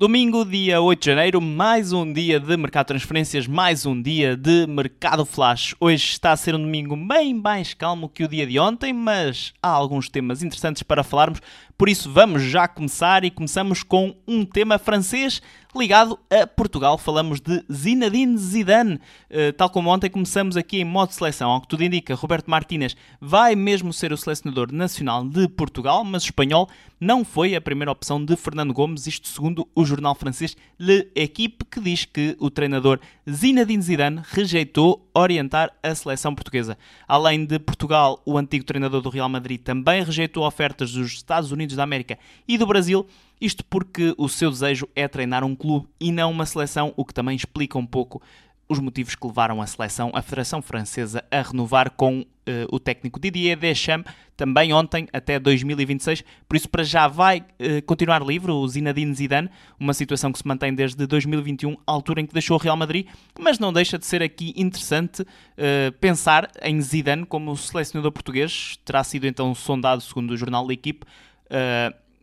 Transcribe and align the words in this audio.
Domingo, 0.00 0.44
dia 0.44 0.80
8 0.80 1.00
de 1.00 1.06
janeiro, 1.06 1.40
mais 1.40 1.92
um 1.92 2.12
dia 2.12 2.38
de 2.38 2.56
mercado 2.56 2.84
de 2.84 2.88
transferências, 2.90 3.48
mais 3.48 3.84
um 3.84 4.00
dia 4.00 4.36
de 4.36 4.64
mercado 4.64 5.26
flash. 5.26 5.74
Hoje 5.80 6.04
está 6.04 6.30
a 6.30 6.36
ser 6.36 6.54
um 6.54 6.60
domingo 6.60 6.94
bem 6.94 7.34
mais 7.34 7.74
calmo 7.74 8.08
que 8.08 8.22
o 8.22 8.28
dia 8.28 8.46
de 8.46 8.60
ontem, 8.60 8.92
mas 8.92 9.52
há 9.60 9.68
alguns 9.68 10.08
temas 10.08 10.40
interessantes 10.40 10.84
para 10.84 11.02
falarmos, 11.02 11.42
por 11.76 11.88
isso 11.88 12.12
vamos 12.12 12.44
já 12.44 12.68
começar 12.68 13.24
e 13.24 13.30
começamos 13.30 13.82
com 13.82 14.14
um 14.24 14.44
tema 14.44 14.78
francês 14.78 15.42
ligado 15.78 16.18
a 16.28 16.46
Portugal. 16.46 16.98
Falamos 16.98 17.40
de 17.40 17.64
Zinedine 17.72 18.36
Zidane. 18.36 18.94
Uh, 19.30 19.52
tal 19.56 19.70
como 19.70 19.90
ontem, 19.90 20.10
começamos 20.10 20.56
aqui 20.56 20.80
em 20.80 20.84
modo 20.84 21.12
seleção. 21.12 21.50
Ao 21.50 21.60
que 21.60 21.68
tudo 21.68 21.84
indica, 21.84 22.14
Roberto 22.14 22.50
Martínez 22.50 22.96
vai 23.20 23.54
mesmo 23.54 23.92
ser 23.92 24.12
o 24.12 24.16
selecionador 24.16 24.72
nacional 24.72 25.24
de 25.24 25.48
Portugal, 25.48 26.04
mas 26.04 26.24
espanhol 26.24 26.68
não 27.00 27.24
foi 27.24 27.54
a 27.54 27.60
primeira 27.60 27.92
opção 27.92 28.24
de 28.24 28.34
Fernando 28.34 28.74
Gomes, 28.74 29.06
isto 29.06 29.28
segundo 29.28 29.68
o 29.74 29.84
jornal 29.84 30.14
francês 30.16 30.56
Le 30.78 31.08
Equipe, 31.14 31.64
que 31.64 31.80
diz 31.80 32.04
que 32.04 32.36
o 32.40 32.50
treinador 32.50 32.98
Zinedine 33.30 33.82
Zidane 33.82 34.20
rejeitou 34.24 35.08
orientar 35.14 35.72
a 35.82 35.94
seleção 35.94 36.34
portuguesa. 36.34 36.76
Além 37.06 37.44
de 37.44 37.58
Portugal, 37.58 38.20
o 38.26 38.36
antigo 38.36 38.64
treinador 38.64 39.00
do 39.00 39.10
Real 39.10 39.28
Madrid 39.28 39.60
também 39.60 40.02
rejeitou 40.02 40.44
ofertas 40.44 40.92
dos 40.92 41.12
Estados 41.12 41.52
Unidos 41.52 41.76
da 41.76 41.84
América 41.84 42.18
e 42.48 42.58
do 42.58 42.66
Brasil 42.66 43.06
isto 43.40 43.64
porque 43.64 44.14
o 44.18 44.28
seu 44.28 44.50
desejo 44.50 44.88
é 44.94 45.06
treinar 45.06 45.44
um 45.44 45.54
clube 45.54 45.88
e 46.00 46.10
não 46.10 46.30
uma 46.30 46.46
seleção, 46.46 46.92
o 46.96 47.04
que 47.04 47.14
também 47.14 47.36
explica 47.36 47.78
um 47.78 47.86
pouco 47.86 48.22
os 48.68 48.78
motivos 48.78 49.14
que 49.14 49.26
levaram 49.26 49.62
a 49.62 49.66
seleção, 49.66 50.10
a 50.14 50.20
Federação 50.20 50.60
Francesa, 50.60 51.24
a 51.30 51.40
renovar 51.40 51.90
com 51.92 52.20
uh, 52.20 52.24
o 52.70 52.78
técnico 52.78 53.18
Didier 53.18 53.58
Deschamps, 53.58 54.12
também 54.36 54.72
ontem, 54.72 55.08
até 55.12 55.38
2026. 55.38 56.22
Por 56.46 56.56
isso, 56.56 56.68
para 56.68 56.84
já 56.84 57.08
vai 57.08 57.38
uh, 57.38 57.82
continuar 57.86 58.22
livre 58.22 58.52
o 58.52 58.68
Zinedine 58.68 59.14
Zidane, 59.14 59.48
uma 59.80 59.94
situação 59.94 60.30
que 60.30 60.38
se 60.38 60.46
mantém 60.46 60.74
desde 60.74 61.06
2021, 61.06 61.76
altura 61.86 62.20
em 62.20 62.26
que 62.26 62.34
deixou 62.34 62.58
o 62.58 62.60
Real 62.60 62.76
Madrid, 62.76 63.06
mas 63.38 63.58
não 63.58 63.72
deixa 63.72 63.98
de 63.98 64.04
ser 64.04 64.22
aqui 64.22 64.52
interessante 64.54 65.22
uh, 65.22 65.92
pensar 65.98 66.50
em 66.62 66.78
Zidane 66.80 67.24
como 67.24 67.56
selecionador 67.56 68.12
português. 68.12 68.78
Terá 68.84 69.02
sido 69.02 69.26
então 69.26 69.54
sondado, 69.54 70.02
segundo 70.02 70.32
o 70.32 70.36
jornal 70.36 70.66
da 70.66 70.74
equipe, 70.74 71.06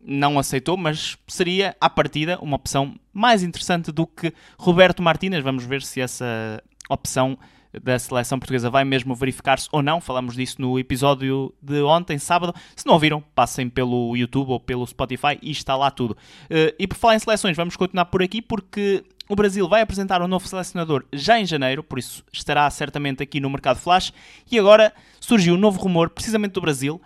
não 0.06 0.38
aceitou, 0.38 0.78
mas 0.78 1.18
seria, 1.28 1.76
à 1.82 1.90
partida, 1.90 2.38
uma 2.40 2.56
opção 2.56 2.96
mais 3.12 3.44
interessante 3.44 3.92
do 3.92 4.06
que 4.06 4.34
Roberto 4.58 5.02
Martínez. 5.02 5.44
Vamos 5.44 5.66
ver 5.66 5.82
se 5.82 6.00
essa 6.00 6.62
opção 6.90 7.38
da 7.84 7.98
seleção 7.98 8.40
portuguesa 8.40 8.70
vai 8.70 8.86
mesmo 8.86 9.16
verificar-se 9.16 9.68
ou 9.72 9.82
não. 9.82 10.00
Falamos 10.00 10.36
disso 10.36 10.62
no 10.62 10.80
episódio 10.80 11.54
de 11.62 11.82
ontem, 11.82 12.18
sábado. 12.18 12.54
Se 12.76 12.86
não 12.86 12.94
ouviram, 12.94 13.22
passem 13.34 13.70
pelo 13.70 14.16
YouTube 14.16 14.52
ou 14.52 14.60
pelo 14.60 14.86
Spotify 14.86 15.38
e 15.42 15.52
está 15.52 15.76
lá 15.76 15.92
tudo. 15.92 16.12
Uh, 16.12 16.74
e 16.78 16.88
por 16.88 16.96
falar 16.96 17.16
em 17.16 17.20
seleções, 17.20 17.58
vamos 17.58 17.76
continuar 17.76 18.06
por 18.06 18.22
aqui 18.22 18.42
porque 18.42 19.04
o 19.28 19.36
Brasil 19.36 19.68
vai 19.68 19.82
apresentar 19.82 20.22
um 20.22 20.28
novo 20.28 20.48
selecionador 20.48 21.04
já 21.12 21.40
em 21.40 21.46
janeiro, 21.46 21.84
por 21.84 21.98
isso 21.98 22.24
estará 22.32 22.70
certamente 22.70 23.24
aqui 23.24 23.40
no 23.40 23.50
mercado 23.50 23.80
flash. 23.80 24.14
E 24.50 24.60
agora 24.60 24.94
surgiu 25.20 25.56
um 25.56 25.58
novo 25.58 25.80
rumor, 25.80 26.10
precisamente 26.10 26.54
do 26.54 26.62
Brasil 26.62 27.02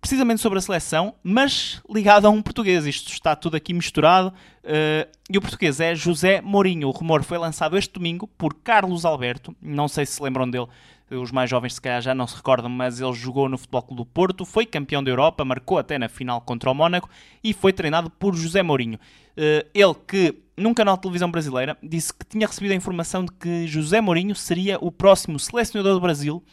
precisamente 0.00 0.40
sobre 0.40 0.58
a 0.58 0.62
seleção, 0.62 1.14
mas 1.22 1.80
ligado 1.88 2.26
a 2.26 2.30
um 2.30 2.42
português. 2.42 2.86
Isto 2.86 3.12
está 3.12 3.34
tudo 3.34 3.56
aqui 3.56 3.72
misturado. 3.72 4.28
Uh, 4.62 5.08
e 5.30 5.38
o 5.38 5.40
português 5.40 5.80
é 5.80 5.94
José 5.94 6.40
Mourinho. 6.40 6.88
O 6.88 6.90
rumor 6.90 7.22
foi 7.22 7.38
lançado 7.38 7.76
este 7.76 7.92
domingo 7.92 8.26
por 8.26 8.54
Carlos 8.54 9.04
Alberto. 9.04 9.56
Não 9.60 9.88
sei 9.88 10.04
se 10.06 10.18
se 10.18 10.22
lembram 10.22 10.48
dele. 10.48 10.66
Os 11.10 11.32
mais 11.32 11.48
jovens, 11.48 11.74
se 11.74 11.80
calhar, 11.80 12.02
já 12.02 12.14
não 12.14 12.26
se 12.26 12.36
recordam, 12.36 12.68
mas 12.68 13.00
ele 13.00 13.14
jogou 13.14 13.48
no 13.48 13.56
Futebol 13.56 13.82
Clube 13.82 14.02
do 14.02 14.06
Porto, 14.06 14.44
foi 14.44 14.66
campeão 14.66 15.02
da 15.02 15.10
Europa, 15.10 15.42
marcou 15.42 15.78
até 15.78 15.98
na 15.98 16.06
final 16.06 16.42
contra 16.42 16.70
o 16.70 16.74
Mónaco 16.74 17.08
e 17.42 17.54
foi 17.54 17.72
treinado 17.72 18.10
por 18.10 18.34
José 18.34 18.62
Mourinho. 18.62 18.98
Uh, 19.32 19.66
ele 19.72 19.94
que, 20.06 20.34
num 20.54 20.74
canal 20.74 20.96
de 20.96 21.02
televisão 21.02 21.30
brasileira, 21.30 21.78
disse 21.82 22.12
que 22.12 22.26
tinha 22.26 22.46
recebido 22.46 22.72
a 22.72 22.74
informação 22.74 23.24
de 23.24 23.32
que 23.32 23.66
José 23.66 24.02
Mourinho 24.02 24.34
seria 24.34 24.76
o 24.82 24.92
próximo 24.92 25.38
selecionador 25.38 25.94
do 25.94 26.00
Brasil 26.00 26.44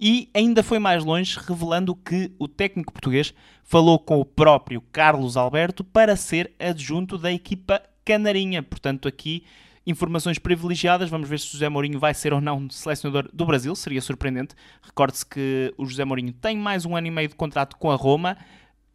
e 0.00 0.30
ainda 0.32 0.62
foi 0.62 0.78
mais 0.78 1.04
longe, 1.04 1.38
revelando 1.38 1.94
que 1.94 2.32
o 2.38 2.46
técnico 2.46 2.92
português 2.92 3.34
falou 3.64 3.98
com 3.98 4.20
o 4.20 4.24
próprio 4.24 4.80
Carlos 4.92 5.36
Alberto 5.36 5.82
para 5.82 6.14
ser 6.14 6.52
adjunto 6.58 7.18
da 7.18 7.32
equipa 7.32 7.82
canarinha. 8.04 8.62
Portanto, 8.62 9.08
aqui 9.08 9.44
informações 9.84 10.38
privilegiadas. 10.38 11.10
Vamos 11.10 11.28
ver 11.28 11.40
se 11.40 11.48
José 11.48 11.68
Mourinho 11.68 11.98
vai 11.98 12.14
ser 12.14 12.32
ou 12.32 12.40
não 12.40 12.70
selecionador 12.70 13.28
do 13.32 13.44
Brasil. 13.44 13.74
Seria 13.74 14.00
surpreendente. 14.00 14.54
Recorde-se 14.82 15.26
que 15.26 15.74
o 15.76 15.84
José 15.84 16.04
Mourinho 16.04 16.32
tem 16.32 16.56
mais 16.56 16.84
um 16.84 16.94
ano 16.94 17.06
e 17.06 17.10
meio 17.10 17.28
de 17.28 17.34
contrato 17.34 17.76
com 17.76 17.90
a 17.90 17.96
Roma 17.96 18.36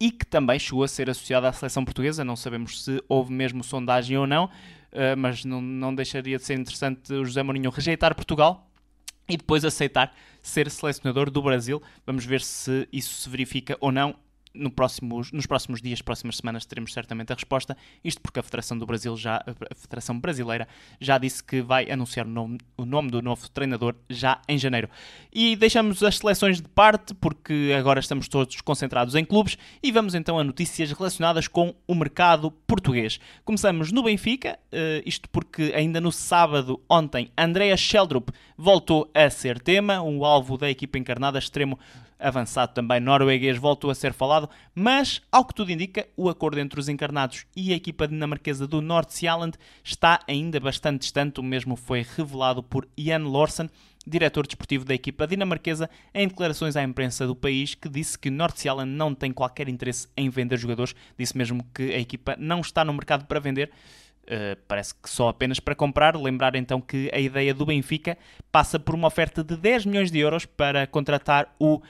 e 0.00 0.10
que 0.10 0.24
também 0.24 0.58
chegou 0.58 0.82
a 0.84 0.88
ser 0.88 1.10
associado 1.10 1.46
à 1.46 1.52
seleção 1.52 1.84
portuguesa. 1.84 2.24
Não 2.24 2.36
sabemos 2.36 2.82
se 2.82 3.02
houve 3.08 3.32
mesmo 3.32 3.62
sondagem 3.62 4.16
ou 4.16 4.26
não, 4.26 4.48
eh, 4.90 5.14
mas 5.14 5.44
não 5.44 5.94
deixaria 5.94 6.38
de 6.38 6.44
ser 6.44 6.58
interessante 6.58 7.12
o 7.12 7.24
José 7.24 7.42
Mourinho 7.42 7.70
rejeitar 7.70 8.14
Portugal 8.14 8.70
e 9.28 9.36
depois 9.36 9.64
aceitar 9.64 10.14
ser 10.42 10.70
selecionador 10.70 11.30
do 11.30 11.42
Brasil. 11.42 11.82
Vamos 12.06 12.24
ver 12.24 12.40
se 12.40 12.88
isso 12.92 13.14
se 13.14 13.28
verifica 13.28 13.76
ou 13.80 13.90
não 13.90 14.14
no 14.54 14.70
próximos, 14.70 15.32
nos 15.32 15.46
próximos 15.46 15.82
dias, 15.82 16.00
próximas 16.00 16.36
semanas, 16.36 16.64
teremos 16.64 16.92
certamente 16.92 17.32
a 17.32 17.34
resposta. 17.34 17.76
Isto 18.02 18.20
porque 18.20 18.38
a 18.38 18.42
Federação 18.42 18.78
do 18.78 18.86
Brasil 18.86 19.16
já, 19.16 19.36
a 19.36 19.74
Federação 19.74 20.18
Brasileira 20.18 20.68
já 21.00 21.18
disse 21.18 21.42
que 21.42 21.60
vai 21.60 21.90
anunciar 21.90 22.26
o 22.26 22.30
nome, 22.30 22.58
o 22.76 22.84
nome 22.84 23.10
do 23.10 23.20
novo 23.20 23.48
treinador 23.50 23.94
já 24.08 24.40
em 24.48 24.56
janeiro. 24.56 24.88
E 25.32 25.56
deixamos 25.56 26.02
as 26.02 26.18
seleções 26.18 26.60
de 26.60 26.68
parte, 26.68 27.14
porque 27.14 27.74
agora 27.76 28.00
estamos 28.00 28.28
todos 28.28 28.60
concentrados 28.60 29.14
em 29.14 29.24
clubes, 29.24 29.58
e 29.82 29.90
vamos 29.90 30.14
então 30.14 30.38
a 30.38 30.44
notícias 30.44 30.92
relacionadas 30.92 31.48
com 31.48 31.74
o 31.86 31.94
mercado 31.94 32.50
português. 32.50 33.18
Começamos 33.44 33.90
no 33.90 34.02
Benfica, 34.02 34.58
eh, 34.70 35.02
isto 35.04 35.28
porque 35.28 35.72
ainda 35.74 36.00
no 36.00 36.12
sábado, 36.12 36.80
ontem, 36.88 37.30
Andrea 37.36 37.76
Sheldrup 37.76 38.30
voltou 38.56 39.10
a 39.14 39.28
ser 39.30 39.60
tema, 39.60 40.00
um 40.00 40.24
alvo 40.24 40.56
da 40.56 40.70
equipa 40.70 40.98
encarnada, 40.98 41.38
extremo 41.38 41.78
avançado 42.18 42.72
também 42.72 43.00
norueguês 43.00 43.58
voltou 43.58 43.90
a 43.90 43.94
ser 43.94 44.12
falado, 44.12 44.48
mas, 44.74 45.20
ao 45.30 45.44
que 45.44 45.54
tudo 45.54 45.72
indica, 45.72 46.06
o 46.16 46.28
acordo 46.28 46.58
entre 46.58 46.78
os 46.78 46.88
encarnados 46.88 47.46
e 47.54 47.72
a 47.72 47.76
equipa 47.76 48.08
dinamarquesa 48.08 48.66
do 48.66 48.80
North 48.80 49.10
Sealand 49.10 49.56
está 49.82 50.20
ainda 50.28 50.58
bastante 50.60 51.00
distante, 51.00 51.40
o 51.40 51.42
mesmo 51.42 51.76
foi 51.76 52.06
revelado 52.16 52.62
por 52.62 52.88
Ian 52.96 53.24
Lorsen, 53.24 53.68
diretor 54.06 54.46
desportivo 54.46 54.84
da 54.84 54.94
equipa 54.94 55.26
dinamarquesa, 55.26 55.88
em 56.12 56.28
declarações 56.28 56.76
à 56.76 56.82
imprensa 56.82 57.26
do 57.26 57.34
país, 57.34 57.74
que 57.74 57.88
disse 57.88 58.18
que 58.18 58.30
North 58.30 58.56
Sealand 58.56 58.90
não 58.90 59.14
tem 59.14 59.32
qualquer 59.32 59.68
interesse 59.68 60.08
em 60.16 60.28
vender 60.28 60.58
jogadores, 60.58 60.94
disse 61.18 61.36
mesmo 61.36 61.64
que 61.74 61.94
a 61.94 61.98
equipa 61.98 62.36
não 62.38 62.60
está 62.60 62.84
no 62.84 62.92
mercado 62.92 63.24
para 63.26 63.40
vender, 63.40 63.70
Uh, 64.24 64.56
parece 64.66 64.94
que 64.94 65.10
só 65.10 65.28
apenas 65.28 65.60
para 65.60 65.74
comprar. 65.74 66.16
Lembrar 66.16 66.56
então 66.56 66.80
que 66.80 67.10
a 67.12 67.18
ideia 67.18 67.52
do 67.52 67.66
Benfica 67.66 68.16
passa 68.50 68.78
por 68.78 68.94
uma 68.94 69.06
oferta 69.06 69.44
de 69.44 69.54
10 69.54 69.84
milhões 69.84 70.10
de 70.10 70.18
euros 70.18 70.46
para 70.46 70.86
contratar 70.86 71.54
o 71.58 71.82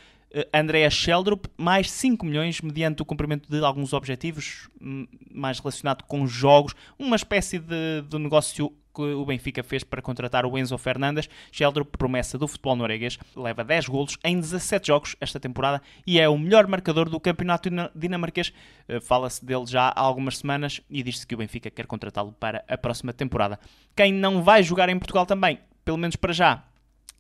Andrea 0.53 0.91
Sheldrup, 0.91 1.47
mais 1.57 1.91
5 1.91 2.27
milhões 2.27 2.61
mediante 2.61 3.03
o 3.03 3.05
cumprimento 3.05 3.49
de 3.49 3.65
alguns 3.65 3.93
objetivos 3.93 4.69
hum, 4.81 5.07
mais 5.33 5.59
relacionado 5.59 6.03
com 6.05 6.27
jogos, 6.27 6.75
uma 6.99 7.17
espécie 7.17 7.59
de, 7.59 8.03
de 8.09 8.19
negócio 8.19 8.73
que 8.95 9.03
o 9.03 9.27
Benfica 9.27 9.63
fez 9.63 9.83
para 9.83 10.01
contratar 10.01 10.47
o 10.47 10.57
Enzo 10.57 10.79
Fernandes. 10.79 11.29
Sheldrup, 11.51 11.97
promessa 11.99 12.39
do 12.39 12.47
futebol 12.47 12.77
norueguês, 12.77 13.19
leva 13.35 13.65
10 13.65 13.89
golos 13.89 14.17
em 14.23 14.39
17 14.39 14.87
jogos 14.87 15.17
esta 15.21 15.41
temporada 15.41 15.83
e 16.07 16.21
é 16.21 16.29
o 16.29 16.39
melhor 16.39 16.67
marcador 16.69 17.09
do 17.09 17.19
campeonato 17.19 17.69
dinamarquês. 17.95 18.53
Eh, 18.89 19.01
fala-se 19.01 19.45
dele 19.45 19.67
já 19.67 19.89
há 19.89 20.01
algumas 20.01 20.39
semanas 20.39 20.81
e 20.89 21.03
diz-se 21.03 21.27
que 21.27 21.35
o 21.35 21.39
Benfica 21.39 21.71
quer 21.71 21.87
contratá-lo 21.87 22.33
para 22.33 22.65
a 22.69 22.79
próxima 22.79 23.13
temporada. 23.13 23.59
Quem 23.97 24.13
não 24.13 24.43
vai 24.43 24.63
jogar 24.63 24.89
em 24.89 24.99
Portugal 24.99 25.27
também, 25.27 25.59
pelo 25.85 25.99
menos 25.99 26.15
para 26.15 26.33
já, 26.33 26.65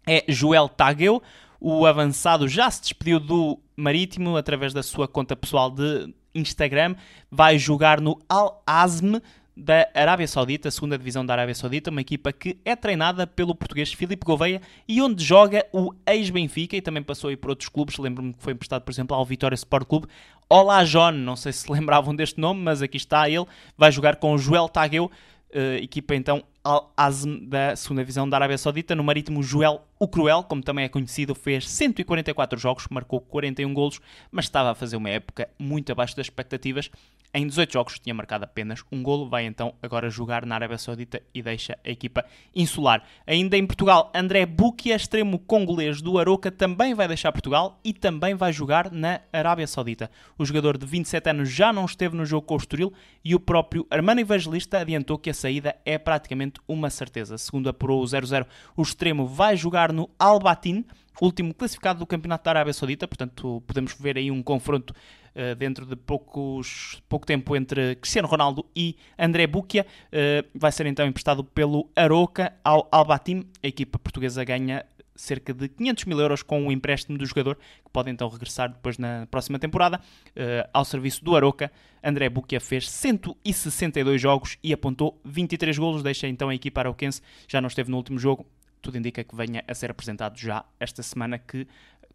é 0.06 0.24
Joel 0.28 0.68
Tagueu. 0.68 1.22
O 1.66 1.86
avançado 1.86 2.46
já 2.46 2.70
se 2.70 2.82
despediu 2.82 3.18
do 3.18 3.58
Marítimo 3.74 4.36
através 4.36 4.74
da 4.74 4.82
sua 4.82 5.08
conta 5.08 5.34
pessoal 5.34 5.70
de 5.70 6.12
Instagram. 6.34 6.94
Vai 7.30 7.58
jogar 7.58 8.02
no 8.02 8.20
Al 8.28 8.62
Azm 8.66 9.14
da 9.56 9.88
Arábia 9.94 10.28
Saudita, 10.28 10.68
a 10.68 10.70
segunda 10.70 10.98
divisão 10.98 11.24
da 11.24 11.32
Arábia 11.32 11.54
Saudita, 11.54 11.90
uma 11.90 12.02
equipa 12.02 12.30
que 12.34 12.58
é 12.66 12.76
treinada 12.76 13.26
pelo 13.26 13.54
português 13.54 13.90
Filipe 13.94 14.26
Gouveia 14.26 14.60
e 14.86 15.00
onde 15.00 15.24
joga 15.24 15.64
o 15.72 15.94
ex-Benfica 16.06 16.76
e 16.76 16.82
também 16.82 17.02
passou 17.02 17.30
aí 17.30 17.36
por 17.36 17.48
outros 17.48 17.70
clubes. 17.70 17.96
Lembro-me 17.96 18.34
que 18.34 18.42
foi 18.42 18.52
emprestado, 18.52 18.82
por 18.82 18.92
exemplo, 18.92 19.16
ao 19.16 19.24
Vitória 19.24 19.54
Sport 19.54 19.88
Clube. 19.88 20.06
Olá, 20.50 20.84
John, 20.84 21.12
não 21.12 21.34
sei 21.34 21.50
se 21.50 21.64
lembravam 21.72 22.14
deste 22.14 22.38
nome, 22.38 22.60
mas 22.60 22.82
aqui 22.82 22.98
está 22.98 23.26
ele. 23.26 23.46
Vai 23.74 23.90
jogar 23.90 24.16
com 24.16 24.34
o 24.34 24.36
Joel 24.36 24.68
Tagueu, 24.68 25.06
uh, 25.06 25.82
equipa 25.82 26.14
então 26.14 26.44
Al-Azm 26.62 27.46
da 27.46 27.74
segunda 27.74 28.02
divisão 28.02 28.28
da 28.28 28.36
Arábia 28.36 28.58
Saudita. 28.58 28.94
No 28.94 29.02
marítimo, 29.02 29.42
Joel 29.42 29.82
o 30.04 30.08
Cruel, 30.08 30.44
como 30.44 30.62
também 30.62 30.84
é 30.84 30.88
conhecido, 30.88 31.34
fez 31.34 31.68
144 31.68 32.58
jogos, 32.58 32.86
marcou 32.90 33.22
41 33.22 33.72
golos, 33.72 34.00
mas 34.30 34.44
estava 34.44 34.70
a 34.70 34.74
fazer 34.74 34.96
uma 34.96 35.08
época 35.08 35.48
muito 35.58 35.90
abaixo 35.90 36.14
das 36.14 36.26
expectativas. 36.26 36.90
Em 37.34 37.48
18 37.48 37.72
jogos 37.72 37.98
tinha 37.98 38.14
marcado 38.14 38.44
apenas 38.44 38.84
um 38.92 39.02
golo, 39.02 39.28
vai 39.28 39.44
então 39.44 39.74
agora 39.82 40.08
jogar 40.08 40.46
na 40.46 40.54
Arábia 40.54 40.78
Saudita 40.78 41.20
e 41.34 41.42
deixa 41.42 41.76
a 41.84 41.90
equipa 41.90 42.24
insular. 42.54 43.02
Ainda 43.26 43.56
em 43.56 43.66
Portugal, 43.66 44.12
André 44.14 44.46
Bukia, 44.46 44.94
extremo 44.94 45.40
congolês 45.40 46.00
do 46.00 46.16
Aroca, 46.16 46.52
também 46.52 46.94
vai 46.94 47.08
deixar 47.08 47.32
Portugal 47.32 47.80
e 47.82 47.92
também 47.92 48.36
vai 48.36 48.52
jogar 48.52 48.92
na 48.92 49.20
Arábia 49.32 49.66
Saudita. 49.66 50.08
O 50.38 50.44
jogador 50.44 50.78
de 50.78 50.86
27 50.86 51.30
anos 51.30 51.50
já 51.50 51.72
não 51.72 51.84
esteve 51.84 52.16
no 52.16 52.24
jogo 52.24 52.46
com 52.46 52.54
o 52.54 52.58
Estoril 52.58 52.92
e 53.24 53.34
o 53.34 53.40
próprio 53.40 53.84
Armando 53.90 54.20
Evangelista 54.20 54.78
adiantou 54.78 55.18
que 55.18 55.30
a 55.30 55.34
saída 55.34 55.74
é 55.84 55.98
praticamente 55.98 56.60
uma 56.68 56.88
certeza. 56.88 57.36
Segundo 57.36 57.68
apurou 57.68 58.00
o 58.00 58.06
0-0, 58.06 58.46
o 58.76 58.82
extremo 58.82 59.26
vai 59.26 59.56
jogar 59.56 59.92
no 59.92 60.08
Al-Batin, 60.18 60.84
último 61.20 61.52
classificado 61.52 61.98
do 61.98 62.06
Campeonato 62.06 62.44
da 62.44 62.50
Arábia 62.52 62.72
Saudita, 62.72 63.08
portanto 63.08 63.62
podemos 63.66 63.94
ver 63.98 64.18
aí 64.18 64.30
um 64.30 64.42
confronto 64.42 64.94
uh, 65.34 65.54
dentro 65.54 65.86
de 65.86 65.96
poucos, 65.96 67.02
pouco 67.08 67.26
tempo 67.26 67.56
entre 67.56 67.96
Cristiano 67.96 68.28
Ronaldo 68.28 68.64
e 68.74 68.96
André 69.18 69.46
Bukia. 69.46 69.86
Uh, 70.06 70.48
vai 70.54 70.72
ser 70.72 70.86
então 70.86 71.06
emprestado 71.06 71.44
pelo 71.44 71.90
Aroca 71.94 72.52
ao 72.62 72.88
Albatim. 72.90 73.46
A 73.62 73.66
equipa 73.66 73.98
portuguesa 73.98 74.44
ganha 74.44 74.84
cerca 75.16 75.54
de 75.54 75.68
500 75.68 76.04
mil 76.04 76.20
euros 76.20 76.42
com 76.42 76.66
o 76.66 76.72
empréstimo 76.72 77.16
do 77.16 77.24
jogador, 77.24 77.56
que 77.56 77.90
pode 77.92 78.10
então 78.10 78.28
regressar 78.28 78.68
depois 78.68 78.98
na 78.98 79.26
próxima 79.30 79.58
temporada 79.58 79.98
uh, 79.98 80.68
ao 80.72 80.84
serviço 80.84 81.24
do 81.24 81.36
Aroca. 81.36 81.70
André 82.02 82.28
Bukia 82.28 82.60
fez 82.60 82.90
162 82.90 84.20
jogos 84.20 84.58
e 84.62 84.72
apontou 84.72 85.20
23 85.24 85.78
golos, 85.78 86.02
deixa 86.02 86.26
então 86.26 86.48
a 86.48 86.54
equipa 86.54 86.80
arauquense, 86.80 87.22
já 87.48 87.60
não 87.60 87.68
esteve 87.68 87.90
no 87.90 87.96
último 87.96 88.18
jogo, 88.18 88.46
tudo 88.84 88.98
indica 88.98 89.24
que 89.24 89.34
venha 89.34 89.64
a 89.66 89.74
ser 89.74 89.90
apresentado 89.90 90.38
já 90.38 90.62
esta 90.78 91.02
semana 91.02 91.38
que 91.38 91.66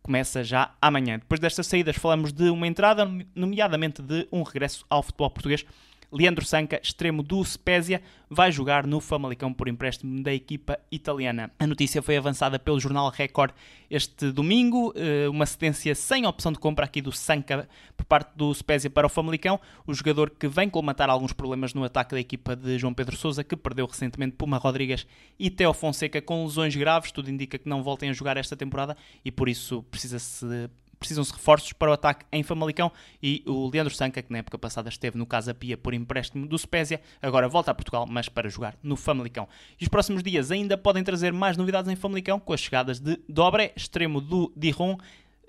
começa 0.02 0.44
já 0.44 0.72
amanhã. 0.82 1.20
Depois 1.20 1.40
destas 1.40 1.68
saídas 1.68 1.96
falamos 1.96 2.32
de 2.32 2.50
uma 2.50 2.68
entrada, 2.68 3.10
nomeadamente 3.36 4.02
de 4.02 4.28
um 4.32 4.44
regresso 4.44 4.86
ao 4.90 5.04
futebol 5.04 5.30
português 5.30 5.66
Leandro 6.12 6.44
Sanca, 6.44 6.80
extremo 6.84 7.22
do 7.22 7.44
Spezia, 7.44 8.02
vai 8.30 8.52
jogar 8.52 8.88
no 8.88 9.00
Famalicão 9.00 9.54
por 9.54 9.68
empréstimo 9.68 10.24
da 10.24 10.34
equipa 10.34 10.80
italiana. 10.92 11.52
A 11.60 11.68
notícia 11.68 12.02
foi 12.02 12.18
avançada 12.18 12.58
pelo 12.58 12.80
jornal 12.80 13.10
Record 13.10 13.52
este 13.90 14.32
domingo, 14.32 14.92
eh, 14.96 15.28
uma 15.30 15.46
cedência 15.46 15.94
sem 15.94 16.26
opção 16.26 16.52
de 16.52 16.60
compra 16.60 16.86
aqui 16.86 17.02
do 17.02 17.12
Sanca 17.12 17.68
por 17.96 18.06
parte 18.06 18.36
do 18.36 18.54
Spezia 18.54 18.90
para 18.90 19.08
o 19.08 19.10
Famalicão, 19.10 19.60
o 19.86 19.94
jogador 19.94 20.30
que 20.32 20.48
vem 20.48 20.70
colmatar 20.70 21.10
alguns 21.10 21.34
problemas 21.34 21.74
no 21.74 21.84
ataque 21.84 22.14
da 22.14 22.20
equipa 22.20 22.56
de 22.56 22.78
João 22.78 22.94
Pedro 22.94 23.16
Sousa, 23.16 23.44
que 23.44 23.56
perdeu 23.56 23.86
recentemente 23.86 24.36
Puma 24.36 24.58
Rodrigues 24.58 25.06
e 25.38 25.50
Teo 25.50 25.74
Fonseca 25.74 26.22
com 26.22 26.44
lesões 26.44 26.76
graves, 26.76 27.12
tudo 27.12 27.30
indica 27.30 27.58
que 27.58 27.70
não 27.70 27.84
voltem 27.84 28.10
a 28.10 28.14
jogar 28.14 28.38
esta 28.38 28.56
temporada 28.56 28.98
e 29.24 29.32
por 29.32 29.50
isso 29.50 29.84
precisa-se 29.84 30.70
precisam-se 31.00 31.32
reforços 31.32 31.74
para 31.74 31.90
o 31.90 31.94
ataque 31.94 32.26
em 32.32 32.44
Famalicão 32.44 32.92
e 33.24 33.42
o 33.48 33.70
Leandro 33.70 33.94
Sanca, 33.94 34.22
que 34.22 34.32
na 34.32 34.40
época 34.40 34.58
passada 34.58 34.90
esteve 34.90 35.18
no 35.18 35.26
Casa 35.26 35.54
Pia 35.54 35.78
por 35.78 35.94
empréstimo 35.94 36.46
do 36.46 36.58
Spezia, 36.58 37.02
agora 37.22 37.48
volta 37.48 37.72
a 37.72 37.74
Portugal, 37.74 38.06
mas 38.08 38.28
para 38.28 38.50
jogar 38.50 38.76
no 38.84 38.96
Famalicão. 38.96 39.48
E 39.80 39.84
os 39.84 39.90
próximos 39.90 40.22
dias 40.22 40.52
ainda 40.52 40.78
podem 40.78 41.04
trazer 41.04 41.32
mais 41.32 41.56
novidades 41.56 41.90
em 41.90 41.96
Famalicão, 41.96 42.40
com 42.40 42.54
as 42.54 42.60
chegadas 42.60 43.00
de 43.00 43.20
Dobre, 43.28 43.72
extremo 43.76 44.20
do 44.20 44.52
Dijon, 44.56 44.98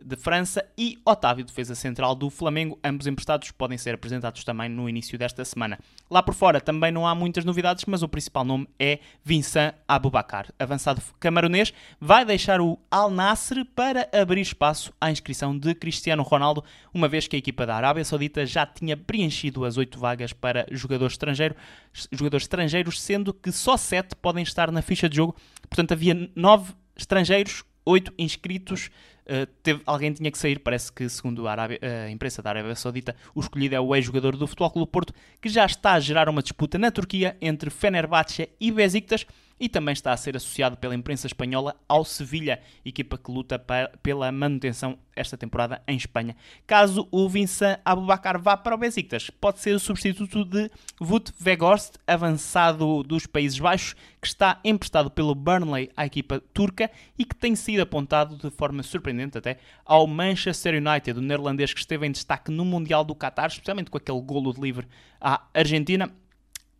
de 0.05 0.17
França 0.17 0.65
e 0.77 0.99
Otávio, 1.05 1.45
defesa 1.45 1.75
central 1.75 2.15
do 2.15 2.31
Flamengo. 2.31 2.79
Ambos 2.83 3.07
emprestados 3.07 3.51
podem 3.51 3.79
ser 3.79 3.95
apresentados 3.95 4.45
também 4.45 4.69
no 4.69 4.89
início 4.89 5.19
desta 5.19 5.45
semana. 5.45 5.79
Lá 6.11 6.23
por 6.23 6.35
fora 6.35 6.61
também 6.61 6.91
não 6.91 7.07
há 7.07 7.15
muitas 7.15 7.45
novidades, 7.45 7.85
mas 7.87 8.03
o 8.03 8.09
principal 8.09 8.45
nome 8.45 8.69
é 8.79 9.01
Vincent 9.25 9.75
Aboubakar. 9.87 10.47
Avançado 10.59 11.03
camaronês, 11.19 11.73
vai 12.01 12.25
deixar 12.25 12.61
o 12.61 12.79
Al 12.91 13.11
Nassr 13.11 13.65
para 13.75 14.09
abrir 14.13 14.41
espaço 14.41 14.93
à 15.01 15.11
inscrição 15.11 15.57
de 15.57 15.75
Cristiano 15.75 16.23
Ronaldo, 16.23 16.65
uma 16.93 17.09
vez 17.09 17.29
que 17.29 17.37
a 17.37 17.39
equipa 17.39 17.67
da 17.67 17.77
Arábia 17.77 18.05
Saudita 18.05 18.47
já 18.47 18.67
tinha 18.67 18.97
preenchido 18.97 19.65
as 19.65 19.77
oito 19.77 19.99
vagas 19.99 20.33
para 20.33 20.67
jogadores 20.71 21.15
estrangeiros, 21.15 21.59
jogadores 22.13 22.45
estrangeiros, 22.45 23.01
sendo 23.01 23.33
que 23.33 23.53
só 23.53 23.77
sete 23.77 24.17
podem 24.17 24.43
estar 24.43 24.71
na 24.71 24.83
ficha 24.83 25.09
de 25.09 25.17
jogo. 25.17 25.37
Portanto, 25.69 25.93
havia 25.93 26.31
nove 26.35 26.73
estrangeiros, 26.97 27.65
oito 27.85 28.13
inscritos 28.19 28.91
teve, 29.63 29.83
alguém 29.87 30.13
tinha 30.13 30.31
que 30.31 30.39
sair, 30.39 30.59
parece 30.59 30.93
que, 30.93 31.09
segundo 31.09 31.47
a, 31.47 31.53
Arábia, 31.53 31.79
a 32.07 32.11
imprensa 32.11 32.43
da 32.43 32.51
Arábia 32.51 32.75
Saudita, 32.75 33.15
o 33.35 33.41
escolhido 33.41 33.75
é 33.75 33.81
o 33.81 33.95
ex-jogador 33.95 34.37
do 34.37 34.47
Futebol 34.47 34.71
Clube 34.71 34.91
Porto, 34.91 35.15
que 35.41 35.49
já 35.49 35.65
está 35.65 35.93
a 35.93 36.01
gerar 36.01 36.29
uma 36.29 36.43
disputa 36.43 36.79
na 36.79 36.91
Turquia 36.91 37.37
entre 37.41 37.71
Fenerbahçe 37.71 38.49
e 38.61 38.71
Besiktas, 38.71 39.27
e 39.61 39.69
também 39.69 39.93
está 39.93 40.13
a 40.13 40.17
ser 40.17 40.35
associado 40.35 40.79
pela 40.79 40.95
imprensa 40.95 41.27
espanhola 41.27 41.77
ao 41.87 42.05
Sevilha, 42.05 42.61
equipa 42.83 43.19
que 43.19 43.31
luta 43.31 43.63
pela 44.03 44.33
manutenção 44.33 44.99
esta 45.15 45.37
temporada 45.37 45.83
em 45.87 45.97
Espanha. 45.97 46.35
Caso 46.67 47.07
o 47.11 47.29
Vincent 47.29 47.79
Aboubakar 47.85 48.41
vá 48.41 48.57
para 48.57 48.75
o 48.75 48.79
Besiktas, 48.79 49.29
pode 49.29 49.61
ser 49.61 49.75
o 49.75 49.79
substituto 49.79 50.45
de 50.47 50.71
Wout 50.99 51.33
Weghorst, 51.45 51.97
avançado 52.07 53.03
dos 53.03 53.27
Países 53.27 53.59
Baixos, 53.59 53.95
que 54.21 54.27
está 54.27 54.59
emprestado 54.65 55.11
pelo 55.11 55.35
Burnley 55.35 55.91
à 55.95 56.07
equipa 56.07 56.41
turca 56.55 56.91
e 57.19 57.25
que 57.25 57.37
tem 57.37 57.55
sido 57.55 57.81
apontado 57.81 58.37
de 58.37 58.51
forma 58.51 58.83
surpreendente 58.83 59.37
até 59.37 59.59
ao 59.85 60.07
Manchester 60.07 60.75
United, 60.75 61.19
o 61.19 61.23
neerlandês 61.23 61.75
que 61.75 61.81
esteve 61.81 62.07
em 62.07 62.13
destaque 62.13 62.51
no 62.51 62.65
Mundial 62.65 63.05
do 63.05 63.15
Qatar, 63.15 63.49
especialmente 63.49 63.91
com 63.91 63.99
aquele 63.99 64.21
golo 64.23 64.55
de 64.55 64.61
livre 64.61 64.87
à 65.21 65.43
Argentina. 65.53 66.11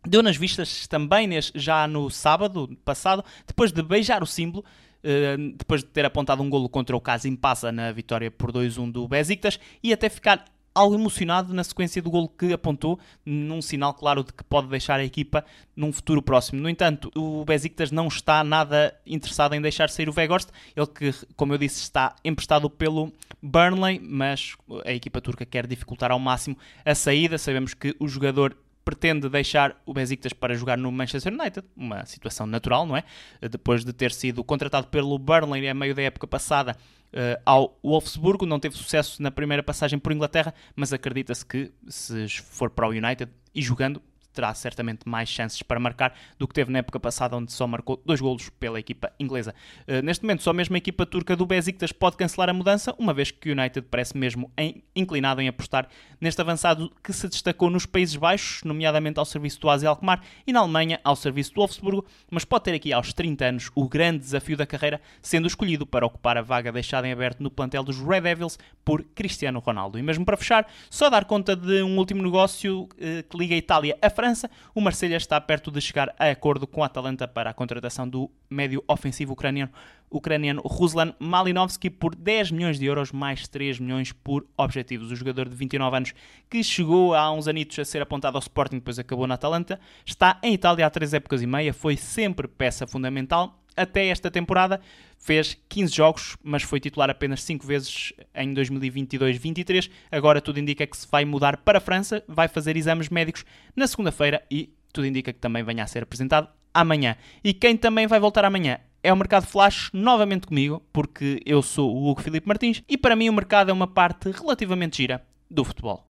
Deu 0.05 0.23
nas 0.23 0.35
vistas 0.35 0.87
também 0.87 1.29
já 1.53 1.87
no 1.87 2.09
sábado 2.09 2.75
passado, 2.83 3.23
depois 3.45 3.71
de 3.71 3.83
beijar 3.83 4.23
o 4.23 4.25
símbolo, 4.25 4.65
eh, 5.03 5.37
depois 5.55 5.83
de 5.83 5.89
ter 5.89 6.05
apontado 6.05 6.41
um 6.41 6.49
golo 6.49 6.67
contra 6.67 6.95
o 6.95 7.01
Casim 7.01 7.35
Passa 7.35 7.71
na 7.71 7.91
vitória 7.91 8.31
por 8.31 8.51
2-1 8.51 8.91
do 8.91 9.07
Besiktas 9.07 9.59
e 9.83 9.93
até 9.93 10.09
ficar 10.09 10.43
algo 10.73 10.95
emocionado 10.95 11.53
na 11.53 11.63
sequência 11.63 12.01
do 12.01 12.09
golo 12.09 12.29
que 12.29 12.53
apontou, 12.53 12.99
num 13.25 13.61
sinal 13.61 13.93
claro 13.93 14.23
de 14.23 14.33
que 14.33 14.43
pode 14.43 14.67
deixar 14.67 14.99
a 14.99 15.03
equipa 15.03 15.45
num 15.75 15.91
futuro 15.91 16.21
próximo. 16.21 16.61
No 16.61 16.69
entanto, 16.69 17.11
o 17.15 17.43
Besiktas 17.45 17.91
não 17.91 18.07
está 18.07 18.43
nada 18.43 18.95
interessado 19.05 19.53
em 19.53 19.61
deixar 19.61 19.89
sair 19.89 20.09
o 20.09 20.13
Weghorst, 20.15 20.49
ele 20.75 20.87
que, 20.87 21.13
como 21.35 21.53
eu 21.53 21.57
disse, 21.57 21.81
está 21.81 22.15
emprestado 22.23 22.69
pelo 22.69 23.11
Burnley, 23.41 23.99
mas 23.99 24.55
a 24.85 24.93
equipa 24.93 25.21
turca 25.21 25.45
quer 25.45 25.67
dificultar 25.67 26.11
ao 26.11 26.19
máximo 26.19 26.57
a 26.85 26.95
saída. 26.95 27.37
Sabemos 27.37 27.73
que 27.73 27.95
o 27.99 28.07
jogador 28.07 28.55
pretende 28.83 29.29
deixar 29.29 29.79
o 29.85 29.93
Besiktas 29.93 30.33
para 30.33 30.53
jogar 30.55 30.77
no 30.77 30.91
Manchester 30.91 31.33
United, 31.33 31.65
uma 31.75 32.05
situação 32.05 32.45
natural, 32.45 32.85
não 32.85 32.97
é? 32.97 33.03
Depois 33.41 33.85
de 33.85 33.93
ter 33.93 34.11
sido 34.11 34.43
contratado 34.43 34.87
pelo 34.87 35.17
Burnley 35.17 35.67
a 35.67 35.73
meio 35.73 35.93
da 35.93 36.01
época 36.01 36.27
passada 36.27 36.75
uh, 37.13 37.41
ao 37.45 37.77
Wolfsburgo, 37.83 38.45
não 38.45 38.59
teve 38.59 38.75
sucesso 38.75 39.21
na 39.21 39.31
primeira 39.31 39.61
passagem 39.61 39.99
por 39.99 40.11
Inglaterra, 40.11 40.53
mas 40.75 40.91
acredita-se 40.91 41.45
que 41.45 41.71
se 41.87 42.27
for 42.29 42.69
para 42.69 42.87
o 42.87 42.91
United 42.91 43.31
e 43.53 43.61
jogando, 43.61 44.01
terá 44.33 44.53
certamente 44.53 45.07
mais 45.07 45.29
chances 45.29 45.61
para 45.61 45.79
marcar 45.79 46.13
do 46.37 46.47
que 46.47 46.53
teve 46.53 46.71
na 46.71 46.79
época 46.79 46.99
passada, 46.99 47.35
onde 47.35 47.51
só 47.51 47.67
marcou 47.67 48.01
dois 48.05 48.19
golos 48.19 48.49
pela 48.49 48.79
equipa 48.79 49.11
inglesa. 49.19 49.53
Uh, 49.87 50.01
neste 50.03 50.23
momento, 50.23 50.43
só 50.43 50.53
mesmo 50.53 50.75
a 50.75 50.77
equipa 50.77 51.05
turca 51.05 51.35
do 51.35 51.45
Besiktas 51.45 51.91
pode 51.91 52.17
cancelar 52.17 52.49
a 52.49 52.53
mudança, 52.53 52.95
uma 52.97 53.13
vez 53.13 53.31
que 53.31 53.49
o 53.49 53.51
United 53.53 53.87
parece 53.89 54.17
mesmo 54.17 54.51
inclinado 54.95 55.41
em 55.41 55.47
apostar 55.47 55.87
neste 56.19 56.39
avançado 56.41 56.91
que 57.03 57.13
se 57.13 57.27
destacou 57.27 57.69
nos 57.69 57.85
Países 57.85 58.15
Baixos, 58.15 58.63
nomeadamente 58.63 59.19
ao 59.19 59.25
serviço 59.25 59.59
do 59.59 59.69
AZ 59.69 59.83
Alkmaar 59.83 60.21
e 60.45 60.53
na 60.53 60.59
Alemanha 60.59 60.99
ao 61.03 61.15
serviço 61.15 61.53
do 61.53 61.61
Wolfsburgo, 61.61 62.05
mas 62.29 62.45
pode 62.45 62.65
ter 62.65 62.73
aqui 62.73 62.93
aos 62.93 63.13
30 63.13 63.45
anos 63.45 63.71
o 63.75 63.87
grande 63.87 64.19
desafio 64.19 64.55
da 64.57 64.65
carreira, 64.65 65.01
sendo 65.21 65.47
escolhido 65.47 65.85
para 65.85 66.05
ocupar 66.05 66.37
a 66.37 66.41
vaga 66.41 66.71
deixada 66.71 67.07
em 67.07 67.11
aberto 67.11 67.41
no 67.41 67.51
plantel 67.51 67.83
dos 67.83 67.99
Red 67.99 68.21
Devils 68.21 68.57
por 68.83 69.03
Cristiano 69.03 69.59
Ronaldo. 69.59 69.99
E 69.99 70.01
mesmo 70.01 70.25
para 70.25 70.37
fechar, 70.37 70.67
só 70.89 71.09
dar 71.09 71.25
conta 71.25 71.55
de 71.55 71.81
um 71.81 71.97
último 71.97 72.21
negócio 72.23 72.83
uh, 72.83 72.89
que 73.29 73.37
liga 73.37 73.55
a 73.55 73.57
Itália 73.57 73.97
a 74.01 74.09
França, 74.21 74.51
o 74.75 74.79
Marselha 74.79 75.15
está 75.15 75.41
perto 75.41 75.71
de 75.71 75.81
chegar 75.81 76.13
a 76.19 76.29
acordo 76.29 76.67
com 76.67 76.83
a 76.83 76.85
Atalanta 76.85 77.27
para 77.27 77.49
a 77.49 77.53
contratação 77.55 78.07
do 78.07 78.29
médio 78.47 78.83
ofensivo 78.87 79.33
ucraniano, 79.33 79.71
ucraniano 80.11 80.61
Ruslan 80.63 81.15
Malinovski 81.17 81.89
por 81.89 82.13
10 82.13 82.51
milhões 82.51 82.77
de 82.77 82.85
euros 82.85 83.11
mais 83.11 83.47
3 83.47 83.79
milhões 83.79 84.11
por 84.11 84.45
objetivos. 84.55 85.09
O 85.09 85.15
jogador 85.15 85.49
de 85.49 85.55
29 85.55 85.97
anos 85.97 86.13
que 86.47 86.63
chegou 86.63 87.15
há 87.15 87.31
uns 87.31 87.47
anitos 87.47 87.79
a 87.79 87.83
ser 87.83 88.03
apontado 88.03 88.37
ao 88.37 88.41
Sporting 88.41 88.75
depois 88.75 88.99
acabou 88.99 89.25
na 89.25 89.33
Atalanta, 89.33 89.79
está 90.05 90.39
em 90.43 90.53
Itália 90.53 90.85
há 90.85 90.89
3 90.91 91.15
épocas 91.15 91.41
e 91.41 91.47
meia, 91.47 91.73
foi 91.73 91.97
sempre 91.97 92.47
peça 92.47 92.85
fundamental 92.85 93.59
até 93.81 94.07
esta 94.07 94.29
temporada. 94.29 94.79
Fez 95.17 95.57
15 95.69 95.95
jogos, 95.95 96.37
mas 96.43 96.63
foi 96.63 96.79
titular 96.79 97.09
apenas 97.09 97.43
5 97.43 97.65
vezes 97.65 98.13
em 98.33 98.53
2022-23. 98.53 99.89
Agora 100.11 100.41
tudo 100.41 100.59
indica 100.59 100.87
que 100.87 100.97
se 100.97 101.07
vai 101.11 101.25
mudar 101.25 101.57
para 101.57 101.77
a 101.77 101.81
França, 101.81 102.23
vai 102.27 102.47
fazer 102.47 102.75
exames 102.77 103.09
médicos 103.09 103.45
na 103.75 103.87
segunda-feira 103.87 104.41
e 104.49 104.73
tudo 104.91 105.07
indica 105.07 105.31
que 105.31 105.39
também 105.39 105.63
venha 105.63 105.83
a 105.83 105.87
ser 105.87 106.03
apresentado 106.03 106.47
amanhã. 106.73 107.15
E 107.43 107.53
quem 107.53 107.77
também 107.77 108.07
vai 108.07 108.19
voltar 108.19 108.45
amanhã 108.45 108.79
é 109.03 109.11
o 109.11 109.17
Mercado 109.17 109.47
Flash, 109.47 109.89
novamente 109.93 110.47
comigo, 110.47 110.83
porque 110.93 111.41
eu 111.45 111.61
sou 111.61 111.95
o 111.95 112.09
Hugo 112.09 112.21
Filipe 112.21 112.47
Martins 112.47 112.83
e 112.87 112.97
para 112.97 113.15
mim 113.15 113.29
o 113.29 113.33
mercado 113.33 113.69
é 113.69 113.73
uma 113.73 113.87
parte 113.87 114.29
relativamente 114.31 114.97
gira 114.97 115.23
do 115.49 115.63
futebol. 115.63 116.07